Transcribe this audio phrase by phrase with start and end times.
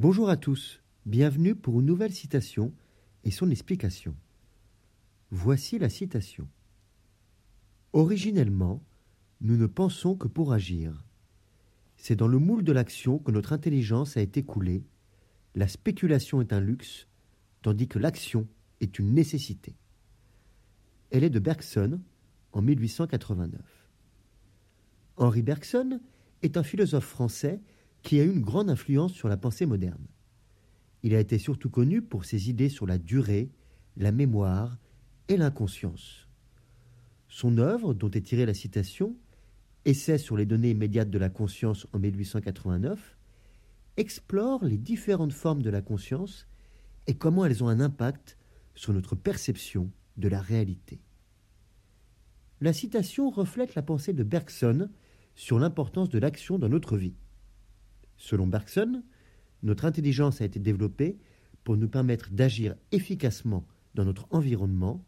[0.00, 2.72] Bonjour à tous, bienvenue pour une nouvelle citation
[3.22, 4.16] et son explication.
[5.30, 6.48] Voici la citation.
[7.92, 8.82] Originellement,
[9.42, 11.04] nous ne pensons que pour agir.
[11.98, 14.86] C'est dans le moule de l'action que notre intelligence a été coulée.
[15.54, 17.06] La spéculation est un luxe,
[17.60, 18.48] tandis que l'action
[18.80, 19.76] est une nécessité.
[21.10, 22.00] Elle est de Bergson
[22.52, 23.60] en 1889.
[25.18, 26.00] Henri Bergson
[26.40, 27.60] est un philosophe français
[28.02, 30.06] qui a eu une grande influence sur la pensée moderne.
[31.02, 33.50] Il a été surtout connu pour ses idées sur la durée,
[33.96, 34.78] la mémoire
[35.28, 36.28] et l'inconscience.
[37.28, 39.16] Son œuvre, dont est tirée la citation,
[39.86, 43.16] Essai sur les données immédiates de la conscience en 1889,
[43.96, 46.46] explore les différentes formes de la conscience
[47.06, 48.36] et comment elles ont un impact
[48.74, 51.00] sur notre perception de la réalité.
[52.60, 54.90] La citation reflète la pensée de Bergson
[55.34, 57.14] sur l'importance de l'action dans notre vie.
[58.20, 59.02] Selon Bergson,
[59.62, 61.18] notre intelligence a été développée
[61.64, 65.02] pour nous permettre d'agir efficacement dans notre environnement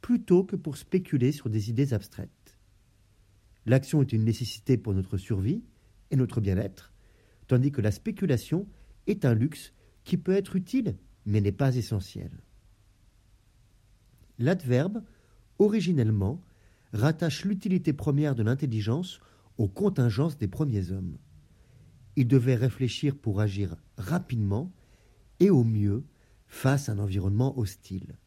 [0.00, 2.56] plutôt que pour spéculer sur des idées abstraites.
[3.66, 5.64] L'action est une nécessité pour notre survie
[6.12, 6.92] et notre bien-être,
[7.48, 8.68] tandis que la spéculation
[9.08, 9.72] est un luxe
[10.04, 10.96] qui peut être utile
[11.26, 12.30] mais n'est pas essentiel.
[14.38, 15.02] L'adverbe,
[15.58, 16.40] originellement,
[16.92, 19.18] rattache l'utilité première de l'intelligence
[19.58, 21.18] aux contingences des premiers hommes.
[22.18, 24.72] Ils devaient réfléchir pour agir rapidement
[25.38, 26.02] et au mieux
[26.48, 28.18] face à un environnement hostile.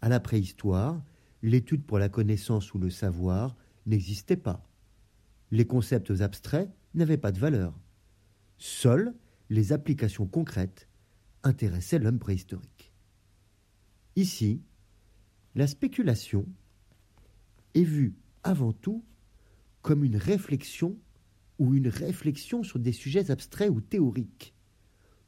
[0.00, 1.00] À la préhistoire,
[1.40, 3.54] l'étude pour la connaissance ou le savoir
[3.86, 4.68] n'existait pas.
[5.52, 7.78] Les concepts abstraits n'avaient pas de valeur.
[8.58, 9.14] Seules
[9.48, 10.88] les applications concrètes
[11.44, 12.92] intéressaient l'homme préhistorique.
[14.16, 14.60] Ici,
[15.54, 16.46] la spéculation
[17.74, 19.04] est vue avant tout
[19.82, 20.98] comme une réflexion
[21.60, 24.54] ou une réflexion sur des sujets abstraits ou théoriques,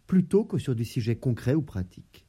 [0.07, 2.27] plutôt que sur des sujets concrets ou pratiques.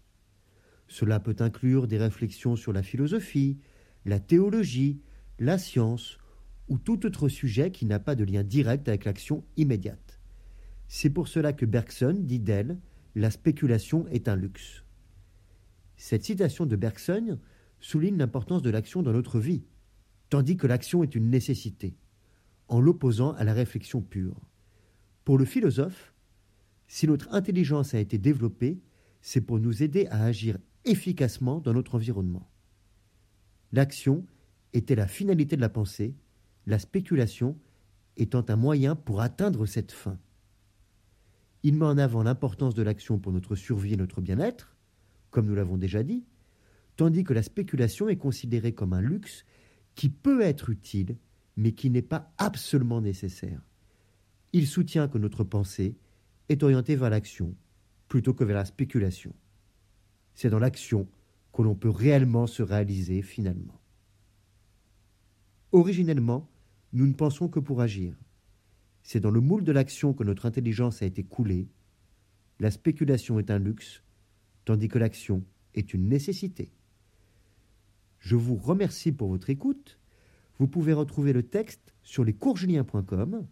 [0.90, 3.58] Cela peut inclure des réflexions sur la philosophie,
[4.06, 5.00] la théologie,
[5.40, 6.18] la science
[6.68, 10.20] ou tout autre sujet qui n'a pas de lien direct avec l'action immédiate.
[10.90, 12.78] C'est pour cela que Bergson dit d'elle
[13.16, 14.84] La spéculation est un luxe.
[15.96, 17.40] Cette citation de Bergson
[17.80, 19.64] souligne l'importance de l'action dans notre vie,
[20.30, 21.96] tandis que l'action est une nécessité,
[22.68, 24.40] en l'opposant à la réflexion pure.
[25.26, 26.14] Pour le philosophe,
[26.88, 28.80] si notre intelligence a été développée,
[29.22, 32.50] c'est pour nous aider à agir efficacement dans notre environnement.
[33.72, 34.26] L'action
[34.74, 36.16] était la finalité de la pensée,
[36.68, 37.58] la spéculation
[38.18, 40.20] étant un moyen pour atteindre cette fin.
[41.64, 44.76] Il met en avant l'importance de l'action pour notre survie et notre bien-être,
[45.32, 46.26] comme nous l'avons déjà dit,
[46.96, 49.46] tandis que la spéculation est considérée comme un luxe
[49.96, 51.18] qui peut être utile,
[51.56, 53.62] mais qui n'est pas absolument nécessaire.
[54.54, 55.96] Il soutient que notre pensée
[56.50, 57.56] est orientée vers l'action
[58.08, 59.34] plutôt que vers la spéculation.
[60.36, 61.08] C'est dans l'action
[61.52, 63.80] que l'on peut réellement se réaliser finalement.
[65.72, 66.50] Originellement,
[66.92, 68.16] nous ne pensons que pour agir.
[69.02, 71.68] C'est dans le moule de l'action que notre intelligence a été coulée.
[72.60, 74.04] La spéculation est un luxe,
[74.66, 75.44] tandis que l'action
[75.74, 76.72] est une nécessité.
[78.20, 80.00] Je vous remercie pour votre écoute.
[80.60, 83.46] Vous pouvez retrouver le texte sur lescoursjulien.com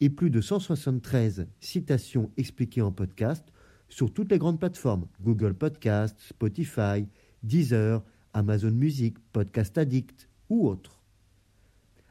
[0.00, 3.44] et plus de 173 citations expliquées en podcast
[3.88, 7.06] sur toutes les grandes plateformes Google Podcast, Spotify,
[7.42, 8.02] Deezer,
[8.32, 11.02] Amazon Music, Podcast Addict ou autres.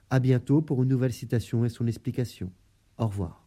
[0.10, 2.52] À bientôt pour une nouvelle citation et son explication.
[2.98, 3.41] Au revoir.